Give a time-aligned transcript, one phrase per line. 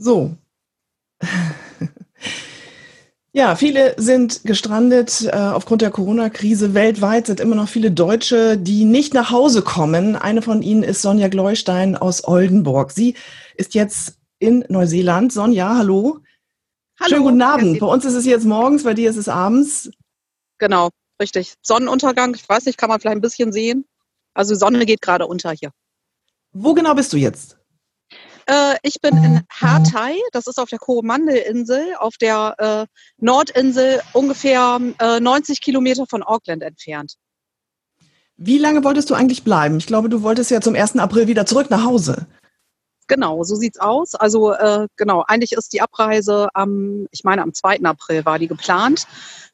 [0.00, 0.34] So.
[3.32, 6.74] Ja, viele sind gestrandet äh, aufgrund der Corona-Krise.
[6.74, 10.16] Weltweit sind immer noch viele Deutsche, die nicht nach Hause kommen.
[10.16, 12.90] Eine von ihnen ist Sonja Gleustein aus Oldenburg.
[12.90, 13.14] Sie
[13.54, 15.32] ist jetzt in Neuseeland.
[15.32, 16.18] Sonja, hallo.
[16.98, 17.08] Hallo.
[17.08, 17.78] Schönen guten Abend.
[17.78, 19.92] Bei uns ist es jetzt morgens, bei dir ist es abends.
[20.58, 20.90] Genau,
[21.22, 21.54] richtig.
[21.62, 23.84] Sonnenuntergang, ich weiß nicht, kann man vielleicht ein bisschen sehen.
[24.34, 25.70] Also Sonne geht gerade unter hier.
[26.52, 27.59] Wo genau bist du jetzt?
[28.50, 32.86] Äh, ich bin in Hatai, das ist auf der Coromandel-Insel, auf der äh,
[33.18, 37.14] Nordinsel, ungefähr äh, 90 Kilometer von Auckland entfernt.
[38.36, 39.76] Wie lange wolltest du eigentlich bleiben?
[39.76, 40.96] Ich glaube, du wolltest ja zum 1.
[40.96, 42.26] April wieder zurück nach Hause.
[43.06, 44.16] Genau, so sieht's aus.
[44.16, 47.84] Also äh, genau, eigentlich ist die Abreise am, ich meine am 2.
[47.84, 49.06] April war die geplant.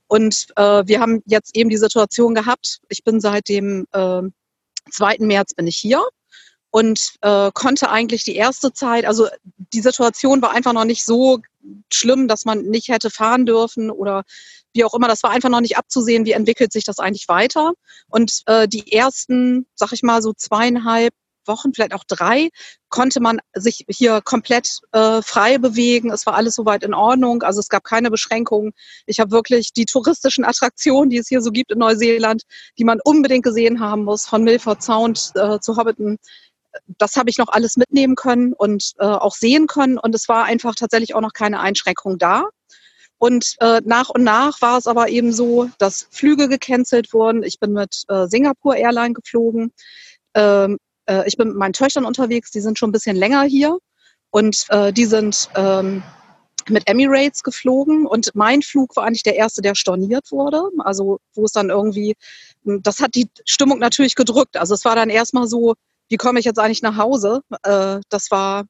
[0.06, 4.22] Und äh, wir haben jetzt eben die Situation gehabt, ich bin seit dem äh,
[4.90, 5.16] 2.
[5.18, 6.02] März bin ich hier
[6.76, 9.28] und äh, konnte eigentlich die erste Zeit, also
[9.72, 11.40] die Situation war einfach noch nicht so
[11.90, 14.24] schlimm, dass man nicht hätte fahren dürfen oder
[14.74, 15.08] wie auch immer.
[15.08, 17.72] Das war einfach noch nicht abzusehen, wie entwickelt sich das eigentlich weiter.
[18.10, 21.14] Und äh, die ersten, sag ich mal, so zweieinhalb
[21.46, 22.50] Wochen, vielleicht auch drei,
[22.90, 26.10] konnte man sich hier komplett äh, frei bewegen.
[26.10, 27.42] Es war alles soweit in Ordnung.
[27.42, 28.72] Also es gab keine Beschränkungen.
[29.06, 32.42] Ich habe wirklich die touristischen Attraktionen, die es hier so gibt in Neuseeland,
[32.78, 36.18] die man unbedingt gesehen haben muss, von Milford Sound äh, zu Hobbiton,
[36.98, 39.98] das habe ich noch alles mitnehmen können und äh, auch sehen können.
[39.98, 42.44] Und es war einfach tatsächlich auch noch keine Einschränkung da.
[43.18, 47.42] Und äh, nach und nach war es aber eben so, dass Flüge gecancelt wurden.
[47.42, 49.72] Ich bin mit äh, Singapore Airline geflogen.
[50.34, 53.78] Ähm, äh, ich bin mit meinen Töchtern unterwegs, die sind schon ein bisschen länger hier.
[54.30, 56.02] Und äh, die sind ähm,
[56.68, 58.06] mit Emirates geflogen.
[58.06, 60.62] Und mein Flug war eigentlich der erste, der storniert wurde.
[60.78, 62.16] Also wo es dann irgendwie,
[62.64, 64.58] das hat die Stimmung natürlich gedrückt.
[64.58, 65.74] Also es war dann erstmal so,
[66.08, 67.42] wie komme ich jetzt eigentlich nach Hause?
[67.62, 68.64] Äh, das war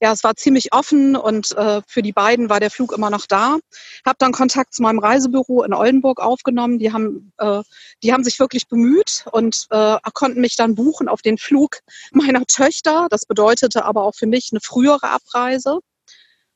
[0.00, 3.26] ja, es war ziemlich offen und äh, für die beiden war der Flug immer noch
[3.26, 3.56] da.
[4.04, 6.78] Habe dann Kontakt zu meinem Reisebüro in Oldenburg aufgenommen.
[6.78, 7.62] Die haben, äh,
[8.02, 11.78] die haben sich wirklich bemüht und äh, konnten mich dann buchen auf den Flug
[12.12, 13.06] meiner Töchter.
[13.10, 15.80] Das bedeutete aber auch für mich eine frühere Abreise.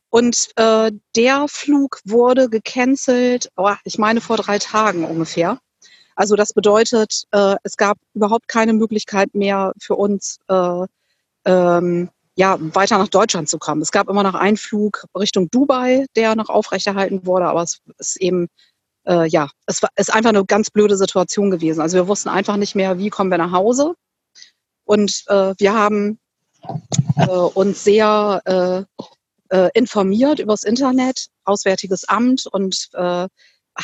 [0.09, 5.59] Und äh, der Flug wurde gecancelt, oh, ich meine vor drei Tagen ungefähr.
[6.15, 10.85] Also das bedeutet, äh, es gab überhaupt keine Möglichkeit mehr für uns, äh,
[11.45, 13.81] ähm, ja, weiter nach Deutschland zu kommen.
[13.81, 18.17] Es gab immer noch einen Flug Richtung Dubai, der noch aufrechterhalten wurde, aber es ist
[18.21, 18.47] eben,
[19.05, 21.81] äh, ja, es war, ist einfach eine ganz blöde Situation gewesen.
[21.81, 23.95] Also wir wussten einfach nicht mehr, wie kommen wir nach Hause.
[24.85, 26.19] Und äh, wir haben
[27.17, 29.05] äh, uns sehr äh,
[29.55, 33.27] äh, informiert übers Internet, Auswärtiges Amt und äh,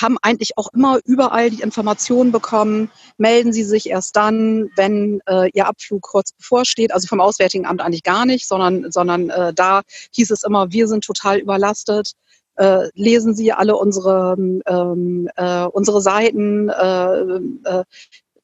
[0.01, 5.49] haben eigentlich auch immer überall die Informationen bekommen, melden Sie sich erst dann, wenn äh,
[5.53, 6.93] Ihr Abflug kurz bevorsteht.
[6.93, 9.81] Also vom Auswärtigen Amt eigentlich gar nicht, sondern, sondern äh, da
[10.11, 12.11] hieß es immer, wir sind total überlastet.
[12.55, 17.21] Äh, lesen Sie alle unsere, ähm, äh, unsere Seiten, äh,
[17.69, 17.83] äh,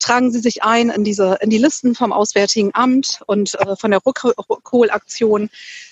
[0.04, 3.92] tragen Sie sich ein in diese in die Listen vom Auswärtigen Amt und äh, von
[3.92, 5.50] der Rückholaktion.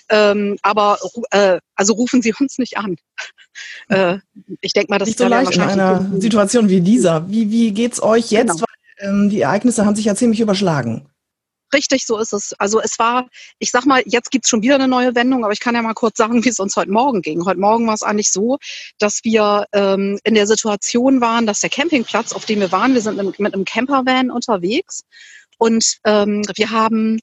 [0.08, 0.98] Ähm, aber
[1.30, 2.96] äh, also rufen Sie uns nicht an.
[3.88, 4.18] Äh,
[4.60, 7.28] ich denke mal, das ist so leicht in einer Situation wie dieser.
[7.28, 8.52] Wie wie geht's euch jetzt?
[8.52, 8.64] Genau.
[8.98, 11.08] Weil ähm, die Ereignisse haben sich ja ziemlich überschlagen.
[11.74, 12.52] Richtig, so ist es.
[12.58, 13.28] Also es war,
[13.58, 15.94] ich sag mal, jetzt gibt's schon wieder eine neue Wendung, aber ich kann ja mal
[15.94, 17.44] kurz sagen, wie es uns heute Morgen ging.
[17.44, 18.58] Heute Morgen war es eigentlich so,
[18.98, 23.00] dass wir ähm, in der Situation waren, dass der Campingplatz, auf dem wir waren, wir
[23.00, 25.04] sind mit einem Campervan unterwegs
[25.58, 27.20] und ähm, wir haben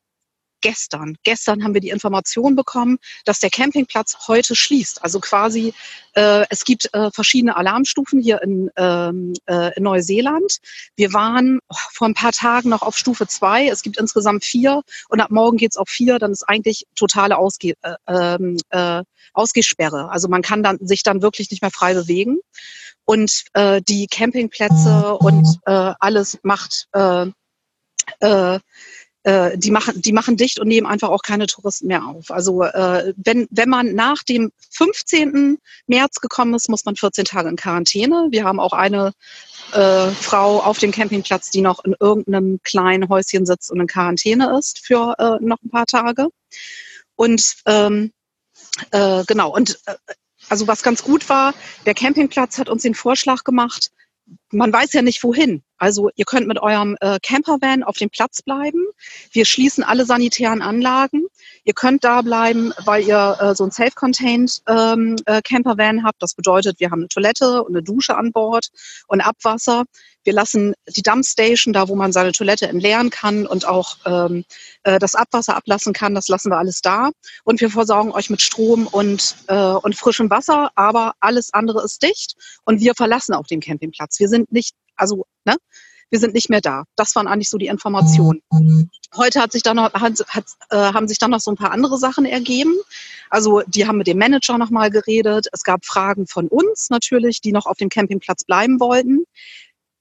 [0.61, 1.15] gestern.
[1.23, 5.03] Gestern haben wir die Information bekommen, dass der Campingplatz heute schließt.
[5.03, 5.73] Also quasi,
[6.13, 10.57] äh, es gibt äh, verschiedene Alarmstufen hier in, ähm, äh, in Neuseeland.
[10.95, 13.67] Wir waren oh, vor ein paar Tagen noch auf Stufe zwei.
[13.67, 16.19] Es gibt insgesamt vier und ab morgen geht's auf vier.
[16.19, 19.03] Dann ist eigentlich totale Ausge äh, ähm, äh,
[19.33, 20.09] Ausgehsperre.
[20.11, 22.39] Also man kann dann, sich dann wirklich nicht mehr frei bewegen.
[23.05, 27.25] Und äh, die Campingplätze und äh, alles macht äh,
[28.19, 28.59] äh,
[29.29, 32.31] äh, die machen, die machen dicht und nehmen einfach auch keine Touristen mehr auf.
[32.31, 35.59] Also äh, wenn, wenn man nach dem 15.
[35.85, 38.29] März gekommen ist, muss man 14 Tage in Quarantäne.
[38.31, 39.11] Wir haben auch eine
[39.73, 44.57] äh, Frau auf dem Campingplatz, die noch in irgendeinem kleinen Häuschen sitzt und in Quarantäne
[44.57, 46.29] ist für äh, noch ein paar Tage.
[47.15, 48.11] Und ähm,
[48.89, 49.95] äh, genau, und äh,
[50.47, 51.53] also was ganz gut war,
[51.85, 53.91] der Campingplatz hat uns den Vorschlag gemacht,
[54.51, 55.63] man weiß ja nicht wohin.
[55.77, 58.83] Also ihr könnt mit eurem äh, Campervan auf dem Platz bleiben.
[59.31, 61.27] Wir schließen alle sanitären Anlagen.
[61.63, 66.21] Ihr könnt da bleiben, weil ihr äh, so ein self-contained ähm, äh, Campervan habt.
[66.21, 68.67] Das bedeutet, wir haben eine Toilette und eine Dusche an Bord
[69.07, 69.85] und Abwasser.
[70.23, 74.43] Wir lassen die Dumpstation, da wo man seine Toilette entleeren kann und auch ähm,
[74.83, 77.11] äh, das Abwasser ablassen kann, das lassen wir alles da.
[77.45, 82.03] Und wir versorgen euch mit Strom und, äh, und frischem Wasser, aber alles andere ist
[82.03, 82.35] dicht
[82.65, 84.19] und wir verlassen auch den Campingplatz.
[84.19, 85.55] Wir sind nicht, also, ne?
[86.11, 86.85] Wir sind nicht mehr da.
[86.95, 88.41] Das waren eigentlich so die Informationen.
[89.15, 91.71] Heute hat sich dann noch, hat, hat, äh, haben sich dann noch so ein paar
[91.71, 92.75] andere Sachen ergeben.
[93.29, 95.47] Also die haben mit dem Manager nochmal geredet.
[95.51, 99.25] Es gab Fragen von uns natürlich, die noch auf dem Campingplatz bleiben wollten.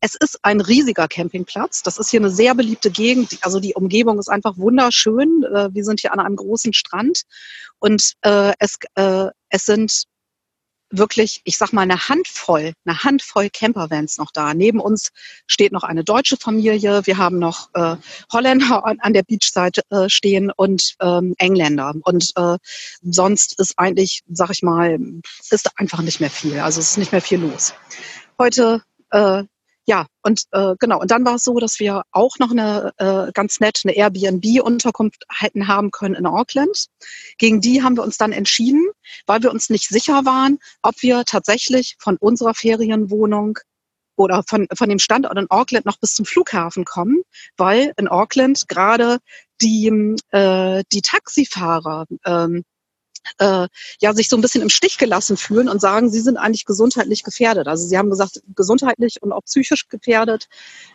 [0.00, 1.82] Es ist ein riesiger Campingplatz.
[1.82, 3.36] Das ist hier eine sehr beliebte Gegend.
[3.42, 5.44] Also die Umgebung ist einfach wunderschön.
[5.44, 7.24] Äh, wir sind hier an einem großen Strand
[7.80, 10.04] und äh, es, äh, es sind
[10.90, 14.54] wirklich, ich sag mal, eine Handvoll, eine Handvoll Campervans noch da.
[14.54, 15.10] Neben uns
[15.46, 17.06] steht noch eine deutsche Familie.
[17.06, 17.96] Wir haben noch äh,
[18.32, 21.94] Holländer an der Beachseite äh, stehen und ähm, Engländer.
[22.02, 22.56] Und äh,
[23.02, 24.98] sonst ist eigentlich, sag ich mal,
[25.50, 26.58] ist einfach nicht mehr viel.
[26.60, 27.74] Also es ist nicht mehr viel los.
[28.38, 29.44] Heute äh,
[29.88, 33.32] ja, und äh, genau, und dann war es so, dass wir auch noch eine äh,
[33.32, 36.88] ganz nett eine Airbnb-Unterkunft hätten haben können in Auckland.
[37.38, 38.86] Gegen die haben wir uns dann entschieden,
[39.24, 43.58] weil wir uns nicht sicher waren, ob wir tatsächlich von unserer Ferienwohnung
[44.14, 47.22] oder von, von dem Standort in Auckland noch bis zum Flughafen kommen,
[47.56, 49.20] weil in Auckland gerade
[49.62, 49.86] die,
[50.32, 52.62] äh, die Taxifahrer ähm,
[53.38, 53.68] äh,
[54.00, 57.22] ja sich so ein bisschen im Stich gelassen fühlen und sagen, sie sind eigentlich gesundheitlich
[57.22, 57.68] gefährdet.
[57.68, 60.48] Also sie haben gesagt, gesundheitlich und auch psychisch gefährdet,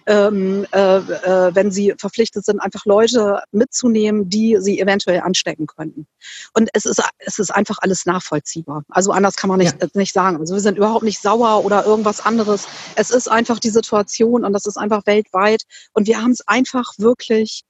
[0.06, 6.07] ähm, äh, äh, wenn sie verpflichtet sind, einfach Leute mitzunehmen, die sie eventuell anstecken könnten.
[6.53, 8.83] Und es ist, es ist einfach alles nachvollziehbar.
[8.89, 9.88] Also anders kann man nicht, ja.
[9.94, 10.38] nicht sagen.
[10.38, 12.68] Also wir sind überhaupt nicht sauer oder irgendwas anderes.
[12.95, 15.63] Es ist einfach die Situation und das ist einfach weltweit.
[15.94, 17.63] Und wir haben es einfach wirklich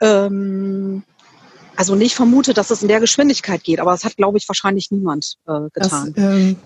[0.00, 1.04] ähm,
[1.82, 4.92] also nicht vermute, dass es in der Geschwindigkeit geht, aber das hat, glaube ich, wahrscheinlich
[4.92, 6.12] niemand äh, getan.
[6.14, 6.56] Das, ähm,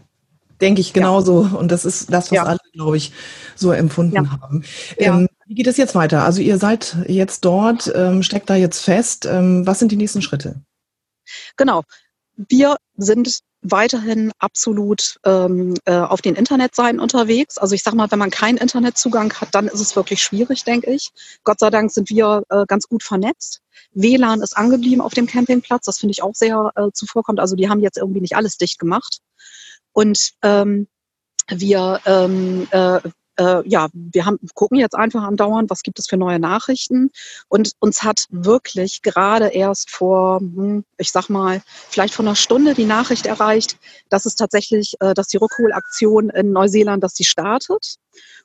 [0.60, 1.44] denke ich genauso.
[1.44, 1.52] Ja.
[1.52, 2.44] Und das ist das, was ja.
[2.44, 3.12] alle, glaube ich,
[3.54, 4.30] so empfunden ja.
[4.30, 4.62] haben.
[4.98, 6.22] Ähm, wie geht es jetzt weiter?
[6.22, 9.24] Also ihr seid jetzt dort, ähm, steckt da jetzt fest.
[9.24, 10.60] Ähm, was sind die nächsten Schritte?
[11.56, 11.82] Genau.
[12.36, 13.40] Wir sind
[13.70, 17.58] weiterhin absolut ähm, äh, auf den Internetseiten unterwegs.
[17.58, 20.90] Also ich sage mal, wenn man keinen Internetzugang hat, dann ist es wirklich schwierig, denke
[20.90, 21.10] ich.
[21.44, 23.60] Gott sei Dank sind wir äh, ganz gut vernetzt.
[23.92, 25.86] WLAN ist angeblieben auf dem Campingplatz.
[25.86, 27.40] Das finde ich auch sehr äh, zuvorkommt.
[27.40, 29.20] Also die haben jetzt irgendwie nicht alles dicht gemacht.
[29.92, 30.88] Und ähm,
[31.48, 33.00] wir ähm, äh,
[33.38, 37.10] äh, ja, wir haben, gucken jetzt einfach andauernd, was gibt es für neue Nachrichten.
[37.48, 42.74] Und uns hat wirklich gerade erst vor, hm, ich sag mal, vielleicht vor einer Stunde
[42.74, 43.78] die Nachricht erreicht,
[44.08, 47.96] dass es tatsächlich, äh, dass die Rückholaktion in Neuseeland, dass sie startet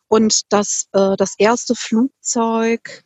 [0.07, 3.03] und dass äh, das erste Flugzeug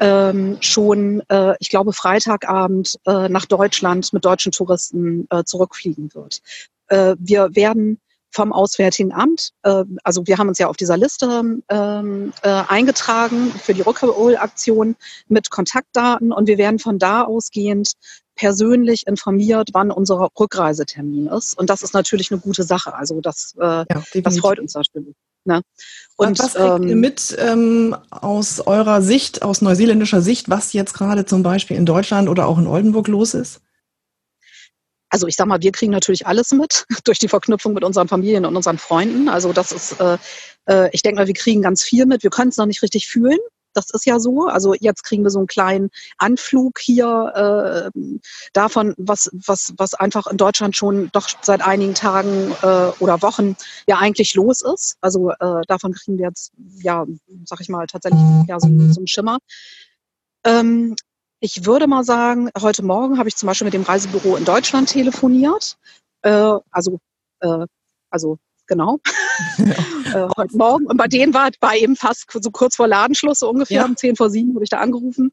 [0.00, 6.40] ähm, schon, äh, ich glaube, Freitagabend äh, nach Deutschland mit deutschen Touristen äh, zurückfliegen wird.
[6.88, 9.50] Äh, wir werden vom Auswärtigen Amt.
[9.62, 14.96] Äh, also wir haben uns ja auf dieser Liste ähm, äh, eingetragen für die Rückholaktion
[15.28, 17.92] mit Kontaktdaten und wir werden von da ausgehend
[18.38, 21.58] persönlich informiert, wann unser Rückreisetermin ist.
[21.58, 22.94] Und das ist natürlich eine gute Sache.
[22.94, 25.14] Also das, äh, ja, das freut uns natürlich.
[25.44, 25.62] Ne?
[26.16, 30.94] Und, was kriegt ähm, ihr mit ähm, aus eurer Sicht, aus neuseeländischer Sicht, was jetzt
[30.94, 33.60] gerade zum Beispiel in Deutschland oder auch in Oldenburg los ist?
[35.10, 38.44] Also ich sag mal, wir kriegen natürlich alles mit durch die Verknüpfung mit unseren Familien
[38.46, 39.28] und unseren Freunden.
[39.28, 40.18] Also das ist, äh,
[40.68, 42.22] äh, ich denke mal, wir kriegen ganz viel mit.
[42.22, 43.38] Wir können es noch nicht richtig fühlen.
[43.74, 44.46] Das ist ja so.
[44.46, 48.00] Also jetzt kriegen wir so einen kleinen Anflug hier äh,
[48.52, 53.56] davon, was, was, was einfach in Deutschland schon doch seit einigen Tagen äh, oder Wochen
[53.86, 54.96] ja eigentlich los ist.
[55.00, 57.06] Also äh, davon kriegen wir jetzt, ja,
[57.44, 59.38] sag ich mal, tatsächlich ja, so, so einen Schimmer.
[60.44, 60.96] Ähm,
[61.40, 64.88] ich würde mal sagen, heute Morgen habe ich zum Beispiel mit dem Reisebüro in Deutschland
[64.88, 65.76] telefoniert.
[66.22, 66.98] Äh, also,
[67.40, 67.66] äh,
[68.10, 68.98] also genau.
[69.58, 70.86] äh, heute Morgen.
[70.86, 73.84] Und bei denen war, war eben fast so kurz vor Ladenschluss, so ungefähr ja.
[73.84, 75.30] um 10 vor 7 wurde ich da angerufen.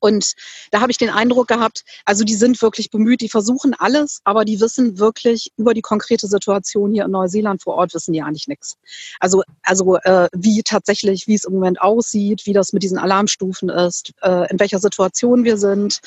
[0.00, 0.32] Und
[0.70, 4.44] da habe ich den Eindruck gehabt, also die sind wirklich bemüht, die versuchen alles, aber
[4.44, 8.48] die wissen wirklich über die konkrete Situation hier in Neuseeland vor Ort, wissen die eigentlich
[8.48, 8.76] nichts.
[9.20, 13.68] Also, also äh, wie tatsächlich, wie es im Moment aussieht, wie das mit diesen Alarmstufen
[13.68, 16.00] ist, äh, in welcher Situation wir sind.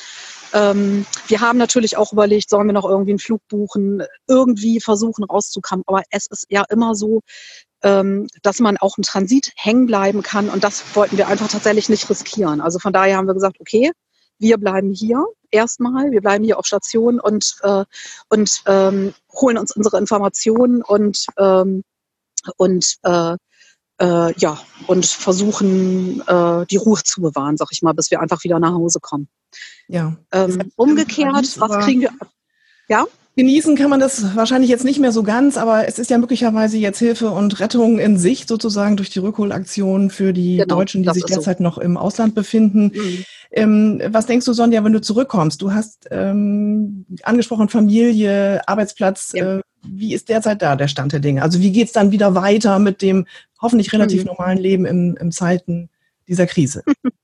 [0.54, 5.24] Ähm, wir haben natürlich auch überlegt, sollen wir noch irgendwie einen Flug buchen, irgendwie versuchen
[5.24, 5.84] rauszukommen.
[5.88, 7.22] Aber es ist ja immer so,
[7.82, 10.50] dass man auch im Transit hängen bleiben kann.
[10.50, 12.60] Und das wollten wir einfach tatsächlich nicht riskieren.
[12.60, 13.92] Also von daher haben wir gesagt, okay,
[14.40, 17.86] wir bleiben hier erstmal, wir bleiben hier auf Station und, äh,
[18.30, 21.84] und ähm, holen uns unsere Informationen und, ähm,
[22.58, 23.36] und äh,
[24.00, 28.44] äh, ja, und versuchen, äh, die Ruhe zu bewahren, sag ich mal, bis wir einfach
[28.44, 29.28] wieder nach Hause kommen.
[29.88, 30.16] Ja.
[30.32, 32.12] Ähm, umgekehrt, was kriegen wir?
[32.88, 33.06] Ja?
[33.38, 36.80] Genießen kann man das wahrscheinlich jetzt nicht mehr so ganz, aber es ist ja möglicherweise
[36.80, 41.10] jetzt Hilfe und Rettung in Sicht sozusagen durch die Rückholaktion für die genau, Deutschen, die
[41.12, 41.64] sich derzeit so.
[41.64, 42.92] noch im Ausland befinden.
[42.96, 43.26] Mhm.
[43.52, 45.62] Ähm, was denkst du, Sonja, wenn du zurückkommst?
[45.62, 49.34] Du hast ähm, angesprochen Familie, Arbeitsplatz.
[49.36, 49.58] Ja.
[49.58, 51.44] Äh, wie ist derzeit da der Stand der Dinge?
[51.44, 53.28] Also wie geht es dann wieder weiter mit dem
[53.62, 54.30] hoffentlich relativ mhm.
[54.30, 55.90] normalen Leben im, im Zeiten
[56.28, 56.82] dieser Krise?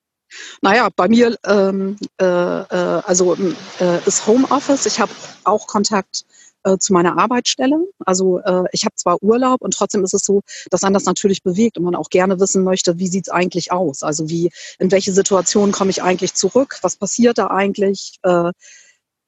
[0.62, 3.36] Naja, bei mir ähm, äh, äh, also
[3.80, 4.86] äh, ist Homeoffice.
[4.86, 5.12] Ich habe
[5.44, 6.26] auch Kontakt
[6.64, 7.78] äh, zu meiner Arbeitsstelle.
[8.06, 11.44] Also äh, ich habe zwar Urlaub und trotzdem ist es so, dass man das natürlich
[11.44, 14.04] bewegt und man auch gerne wissen möchte, wie es eigentlich aus?
[14.04, 16.80] Also wie, in welche Situation komme ich eigentlich zurück?
[16.82, 18.18] Was passiert da eigentlich?
[18.24, 18.52] Äh,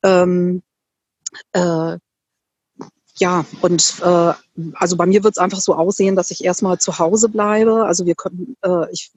[0.03, 0.63] ähm,
[1.53, 1.97] äh,
[3.17, 4.33] ja, und äh,
[4.73, 7.85] also bei mir wird es einfach so aussehen, dass ich erstmal zu Hause bleibe.
[7.85, 9.11] Also wir können, äh, ich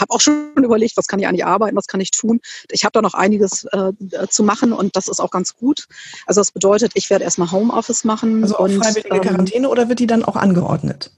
[0.00, 2.40] habe auch schon überlegt, was kann ich eigentlich arbeiten, was kann ich tun.
[2.70, 3.92] Ich habe da noch einiges äh,
[4.28, 5.86] zu machen und das ist auch ganz gut.
[6.26, 8.42] Also das bedeutet, ich werde erstmal Homeoffice machen.
[8.42, 11.12] Also auch und, freiwillige ähm, Quarantäne oder wird die dann auch angeordnet?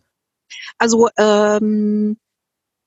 [0.79, 2.17] Also ähm,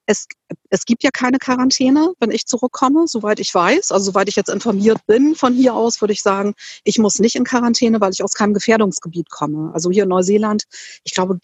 [0.06, 0.28] es,
[0.70, 3.92] es gibt ja keine Quarantäne, wenn ich zurückkomme, soweit ich weiß.
[3.92, 7.36] Also soweit ich jetzt informiert bin von hier aus, würde ich sagen, ich muss nicht
[7.36, 9.72] in Quarantäne, weil ich aus keinem Gefährdungsgebiet komme.
[9.74, 10.64] Also hier in Neuseeland,
[11.04, 11.40] ich glaube,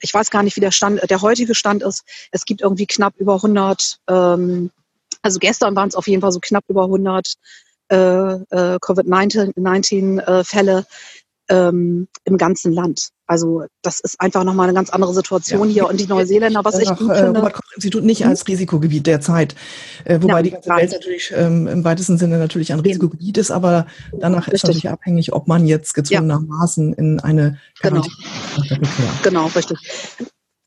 [0.00, 2.04] ich weiß gar nicht, wie der Stand, der heutige Stand ist.
[2.30, 4.70] Es gibt irgendwie knapp über 100, ähm,
[5.22, 7.34] also gestern waren es auf jeden Fall so knapp über 100
[7.88, 10.86] äh, äh, Covid-19-Fälle.
[11.48, 13.10] Äh, ähm, im ganzen Land.
[13.26, 15.74] Also das ist einfach nochmal eine ganz andere Situation ja.
[15.74, 15.88] hier.
[15.88, 17.38] Und die Neuseeländer, was ich gut äh, finde...
[17.38, 18.28] Robert-Koch-Institut nicht hm?
[18.28, 19.54] als Risikogebiet derzeit,
[20.04, 23.50] äh, wobei ja, die ganze Welt natürlich ähm, im weitesten Sinne natürlich ein Risikogebiet ist,
[23.50, 24.54] aber danach richtig.
[24.54, 26.98] ist natürlich abhängig, ob man jetzt gezwungenermaßen ja.
[26.98, 28.14] in eine Quarantäne
[28.68, 28.88] genau.
[29.22, 29.78] genau, richtig.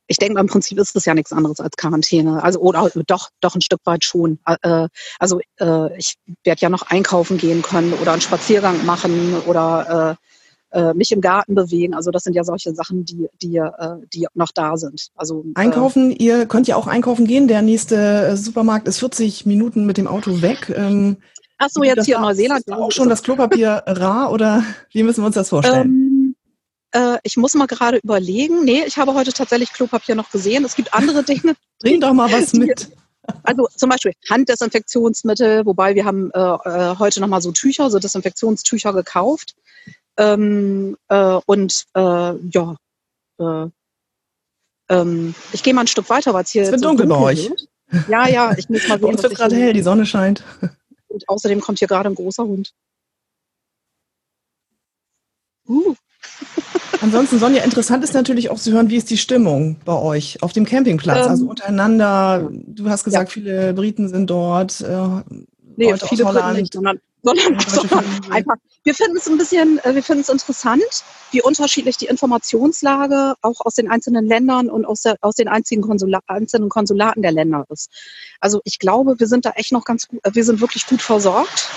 [0.09, 2.41] Ich denke, im Prinzip ist das ja nichts anderes als Quarantäne.
[2.41, 4.39] Also oder doch, doch ein Stück weit schon.
[4.45, 4.87] Äh,
[5.19, 6.15] also äh, ich
[6.45, 10.17] werde ja noch einkaufen gehen können oder einen Spaziergang machen oder
[10.71, 11.93] äh, mich im Garten bewegen.
[11.93, 15.07] Also das sind ja solche Sachen, die, die, äh, die noch da sind.
[15.15, 17.47] Also äh, Einkaufen, äh, ihr könnt ja auch einkaufen gehen.
[17.47, 20.73] Der nächste äh, Supermarkt ist 40 Minuten mit dem Auto weg.
[20.75, 21.17] Ähm,
[21.57, 22.67] Ach so, jetzt hier in Neuseeland.
[22.67, 25.87] Ist auch schon das Klopapier rar oder wie müssen wir uns das vorstellen?
[25.87, 26.35] Ähm,
[26.91, 28.63] äh, ich muss mal gerade überlegen.
[28.63, 30.65] Nee, ich habe heute tatsächlich Klopapier noch gesehen.
[30.65, 31.55] Es gibt andere Dinge.
[31.79, 32.89] Bring doch mal was mit.
[33.43, 39.55] Also zum Beispiel Handdesinfektionsmittel, wobei wir haben äh, heute nochmal so Tücher, so Desinfektionstücher gekauft.
[40.17, 42.75] Ähm, äh, und äh, ja,
[43.39, 43.67] äh,
[44.89, 47.17] ähm, ich gehe mal ein Stück weiter, weil es hier es wird so dunkel bei
[47.17, 47.49] euch.
[47.49, 47.67] Wird.
[48.09, 49.05] Ja, ja, ich muss mal sehen.
[49.07, 50.43] Uns wird gerade hell, die Sonne scheint.
[51.07, 52.73] Und außerdem kommt hier gerade ein großer Hund.
[55.67, 55.95] Uh.
[57.01, 60.51] Ansonsten, Sonja, interessant ist natürlich auch zu hören, wie ist die Stimmung bei euch auf
[60.53, 61.25] dem Campingplatz?
[61.25, 63.33] Ähm, also untereinander, du hast gesagt, ja.
[63.33, 64.81] viele Briten sind dort.
[64.81, 65.07] Äh,
[65.75, 70.03] nee, viele Briten nicht, sondern sondern, sondern einfach, wir finden es ein bisschen, äh, wir
[70.03, 75.17] finden es interessant, wie unterschiedlich die Informationslage auch aus den einzelnen Ländern und aus, der,
[75.21, 77.89] aus den einzigen Konsula einzelnen Konsulaten der Länder ist.
[78.39, 81.01] Also ich glaube, wir sind da echt noch ganz gut, äh, wir sind wirklich gut
[81.01, 81.69] versorgt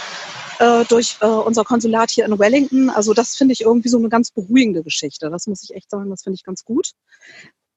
[0.61, 2.89] äh, durch äh, unser Konsulat hier in Wellington.
[2.89, 5.31] Also das finde ich irgendwie so eine ganz beruhigende Geschichte.
[5.31, 6.93] Das muss ich echt sagen, das finde ich ganz gut.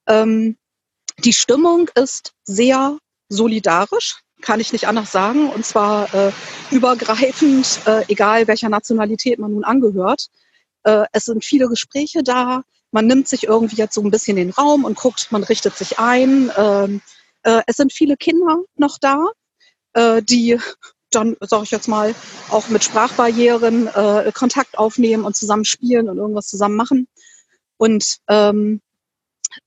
[0.08, 0.58] Ähm,
[1.24, 2.98] die Stimmung ist sehr
[3.30, 5.50] solidarisch kann ich nicht anders sagen.
[5.50, 6.32] Und zwar äh,
[6.70, 10.28] übergreifend, äh, egal welcher Nationalität man nun angehört.
[10.84, 12.64] Äh, es sind viele Gespräche da.
[12.92, 15.98] Man nimmt sich irgendwie jetzt so ein bisschen den Raum und guckt, man richtet sich
[15.98, 16.52] ein.
[16.56, 17.02] Ähm,
[17.44, 19.26] äh, es sind viele Kinder noch da,
[19.94, 20.60] äh, die
[21.12, 22.14] dann, sage ich jetzt mal,
[22.50, 27.08] auch mit Sprachbarrieren äh, Kontakt aufnehmen und zusammen spielen und irgendwas zusammen machen.
[27.78, 28.82] Und ähm,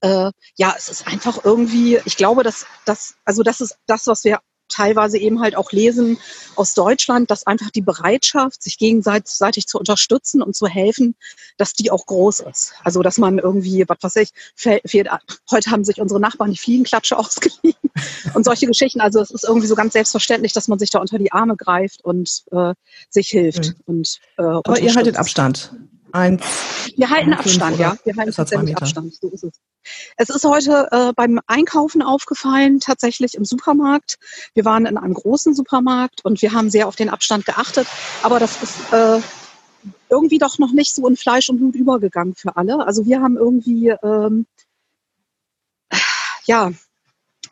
[0.01, 4.23] äh, ja, es ist einfach irgendwie, ich glaube, dass das, also das ist das, was
[4.23, 6.17] wir teilweise eben halt auch lesen
[6.55, 11.15] aus Deutschland, dass einfach die Bereitschaft, sich gegenseitig zu unterstützen und zu helfen,
[11.57, 12.73] dass die auch groß ist.
[12.83, 15.09] Also dass man irgendwie, was weiß ich, fehlt,
[15.51, 17.75] heute haben sich unsere Nachbarn die Fliegenklatsche ausgeliehen
[18.33, 19.01] und solche Geschichten.
[19.01, 22.03] Also es ist irgendwie so ganz selbstverständlich, dass man sich da unter die Arme greift
[22.03, 22.73] und äh,
[23.09, 23.69] sich hilft.
[23.69, 23.75] Mhm.
[23.85, 25.73] Und, äh, Aber ihr haltet Abstand.
[26.13, 26.41] Eins,
[26.95, 27.97] wir halten Abstand, ja.
[28.05, 29.13] Wir halten tatsächlich Abstand.
[29.15, 29.59] So ist es.
[30.15, 34.17] Es ist heute äh, beim Einkaufen aufgefallen, tatsächlich im Supermarkt.
[34.53, 37.87] Wir waren in einem großen Supermarkt und wir haben sehr auf den Abstand geachtet.
[38.23, 39.19] Aber das ist äh,
[40.09, 42.85] irgendwie doch noch nicht so in Fleisch und Blut übergegangen für alle.
[42.85, 44.45] Also wir haben irgendwie, ähm,
[46.45, 46.71] ja,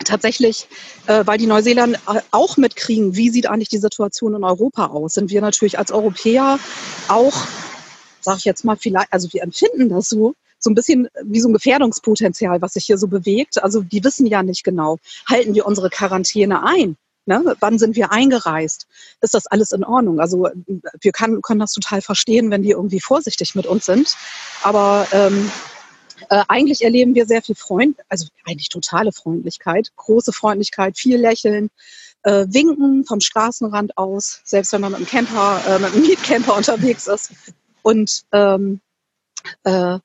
[0.04, 0.68] tatsächlich,
[1.08, 2.00] äh, weil die Neuseeländer
[2.32, 6.60] auch mitkriegen, wie sieht eigentlich die Situation in Europa aus, sind wir natürlich als Europäer
[7.08, 7.48] auch,
[8.22, 10.34] sage ich jetzt mal vielleicht, also wir empfinden das so,
[10.65, 13.63] so ein bisschen wie so ein Gefährdungspotenzial, was sich hier so bewegt.
[13.63, 14.98] Also die wissen ja nicht genau,
[15.29, 16.98] halten wir unsere Quarantäne ein?
[17.27, 17.55] Ne?
[17.60, 18.88] Wann sind wir eingereist?
[19.22, 20.19] Ist das alles in Ordnung?
[20.19, 20.50] Also
[21.00, 24.15] wir kann, können das total verstehen, wenn die irgendwie vorsichtig mit uns sind.
[24.63, 25.51] Aber ähm,
[26.29, 31.69] äh, eigentlich erleben wir sehr viel Freund, also eigentlich totale Freundlichkeit, große Freundlichkeit, viel Lächeln,
[32.24, 36.55] äh, Winken vom Straßenrand aus, selbst wenn man mit einem Camper, äh, mit einem Mietcamper
[36.57, 37.31] unterwegs ist.
[37.84, 38.81] Und ähm,
[39.63, 40.00] äh,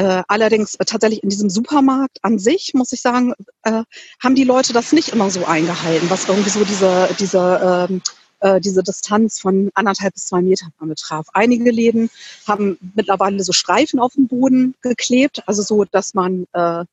[0.00, 3.82] äh, allerdings äh, tatsächlich in diesem Supermarkt an sich, muss ich sagen, äh,
[4.22, 8.00] haben die Leute das nicht immer so eingehalten, was irgendwie so diese, diese, ähm,
[8.40, 11.26] äh, diese Distanz von anderthalb bis zwei Metern betraf.
[11.34, 12.08] Einige Läden
[12.48, 16.84] haben mittlerweile so Streifen auf dem Boden geklebt, also so, dass man äh,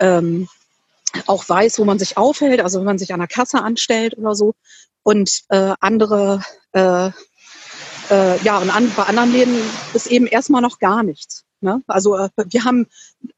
[0.00, 0.46] ähm,
[1.24, 4.34] auch weiß, wo man sich aufhält, also wenn man sich an der Kasse anstellt oder
[4.34, 4.52] so.
[5.02, 6.42] Und äh, andere,
[6.74, 7.12] ja,
[8.58, 9.56] und an, bei anderen Läden
[9.94, 11.43] ist eben erstmal noch gar nichts.
[11.64, 11.82] Ne?
[11.86, 12.86] Also äh, wir haben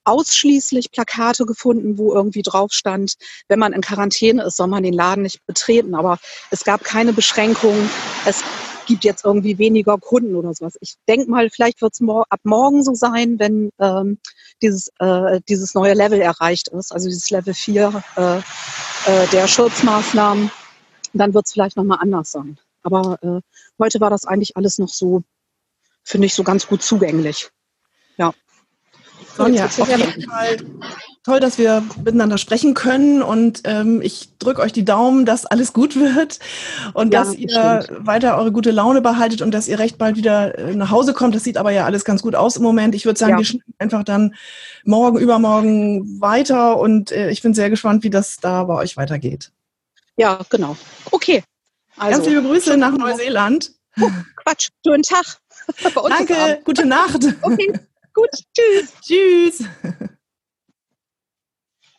[0.03, 3.15] ausschließlich Plakate gefunden, wo irgendwie drauf stand,
[3.49, 5.95] wenn man in Quarantäne ist, soll man den Laden nicht betreten.
[5.95, 6.19] Aber
[6.51, 7.89] es gab keine Beschränkungen.
[8.27, 8.43] Es
[8.87, 10.77] gibt jetzt irgendwie weniger Kunden oder sowas.
[10.81, 14.19] Ich denke mal, vielleicht wird es mor ab morgen so sein, wenn ähm,
[14.61, 20.51] dieses, äh, dieses neue Level erreicht ist, also dieses Level 4 äh, äh, der Schutzmaßnahmen,
[21.13, 22.59] dann wird es vielleicht nochmal anders sein.
[22.83, 23.41] Aber äh,
[23.79, 25.23] heute war das eigentlich alles noch so,
[26.03, 27.51] finde ich, so ganz gut zugänglich.
[28.17, 28.33] Ja.
[29.37, 30.57] Sonja, auf jeden Fall
[31.23, 35.73] toll, dass wir miteinander sprechen können und ähm, ich drücke euch die Daumen, dass alles
[35.73, 36.39] gut wird
[36.95, 38.07] und ja, dass ihr stimmt.
[38.07, 41.35] weiter eure gute Laune behaltet und dass ihr recht bald wieder äh, nach Hause kommt.
[41.35, 42.95] Das sieht aber ja alles ganz gut aus im Moment.
[42.95, 43.39] Ich würde sagen, ja.
[43.39, 44.35] wir schneiden einfach dann
[44.85, 49.51] morgen, übermorgen weiter und äh, ich bin sehr gespannt, wie das da bei euch weitergeht.
[50.17, 50.77] Ja, genau.
[51.11, 51.43] Okay.
[51.97, 53.73] Also, Ganz liebe Grüße nach Neuseeland.
[54.01, 55.39] Oh, Quatsch, schönen Tag.
[56.09, 57.27] Danke, gute Nacht.
[57.43, 57.81] Okay.
[58.17, 58.95] Gut, tschüss.
[59.03, 59.65] Tschüss.